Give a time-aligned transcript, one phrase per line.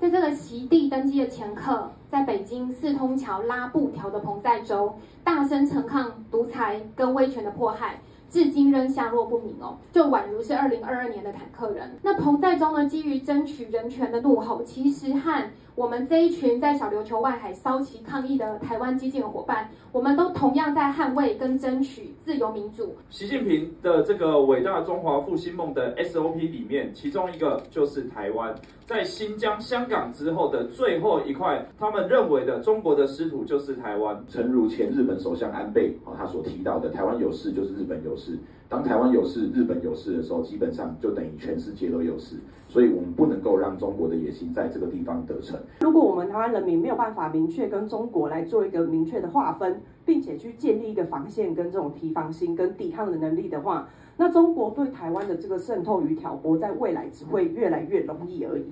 [0.00, 8.00] 在这个席地登基的前刻，在北京四通桥拉布条的彭在洲，大声陈抗独裁跟威权的迫害。
[8.30, 11.98] 至今仍下落不明哦，就宛如是二零二二年的坦克人。
[12.00, 22.94] 那彭在洲呢，基于争取人权的怒吼，其实和我们这一群在小琉球外海骚旗抗议的台湾基进的伙伴，我们都同样在捍卫跟争取自由民主。
[23.08, 28.54] 习近平的这个伟大中华复兴梦的 SOP 里面，其中一个就是台湾，
[28.84, 34.22] 在新疆、香港之后的最后一块，他们认为的中国的失土就是台湾。
[34.28, 38.38] 诚如前日本首相安倍啊，他所提到的，台湾有事就是日本有事。
[38.68, 42.36] 当台湾有事、日本有事的时候，基本上就等于全世界都有事。
[42.70, 45.58] 所以，我们不能够让中国的野心在这个地方得逞。
[45.80, 58.64] 如果我们台湾人民没有办法明确跟中国来做一个明确的划分，并且去建立一个防线跟这种提防心跟抵抗的能力的话，那中国对台湾的这个渗透与挑拨，在未来只会越来越容易而已。